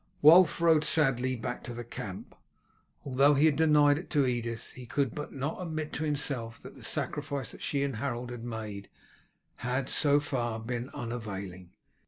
[0.23, 2.33] Wulf rode sadly back to the camp.
[3.05, 6.73] Although he had denied it to Edith, he could not but admit to himself that
[6.73, 8.89] the sacrifice that she and Harold had made
[9.57, 11.73] had, so far, been unavailing.